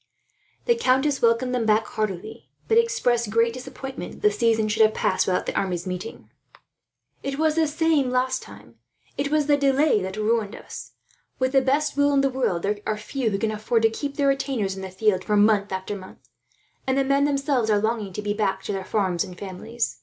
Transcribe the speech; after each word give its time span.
The 0.65 0.73
countess 0.73 1.21
welcomed 1.21 1.53
them 1.53 1.67
back 1.67 1.85
heartily, 1.85 2.49
but 2.67 2.79
expressed 2.79 3.29
great 3.29 3.53
disappointment 3.53 4.13
that 4.13 4.21
the 4.23 4.31
season 4.31 4.67
should 4.67 4.81
have 4.81 4.95
passed 4.95 5.27
without 5.27 5.45
the 5.45 5.55
armies 5.55 5.85
meeting. 5.85 6.31
"It 7.21 7.37
was 7.37 7.53
the 7.53 7.67
same 7.67 8.09
last 8.09 8.41
time. 8.41 8.79
It 9.15 9.29
was 9.29 9.45
the 9.45 9.57
delay 9.57 10.01
that 10.01 10.17
ruined 10.17 10.55
us. 10.55 10.93
With 11.37 11.51
the 11.51 11.61
best 11.61 11.95
will 11.97 12.13
in 12.15 12.21
the 12.21 12.31
world, 12.31 12.63
there 12.63 12.79
are 12.87 12.97
few 12.97 13.29
who 13.29 13.37
can 13.37 13.51
afford 13.51 13.83
to 13.83 13.91
keep 13.91 14.15
their 14.17 14.29
retainers 14.29 14.75
in 14.75 14.81
the 14.81 14.89
field 14.89 15.23
for 15.23 15.37
month 15.37 15.71
after 15.71 15.95
month; 15.95 16.27
and 16.87 16.97
the 16.97 17.03
men, 17.03 17.25
themselves, 17.25 17.69
are 17.69 17.77
longing 17.77 18.11
to 18.13 18.23
be 18.23 18.33
back 18.33 18.63
to 18.63 18.71
their 18.73 18.83
farms 18.83 19.23
and 19.23 19.37
families. 19.37 19.99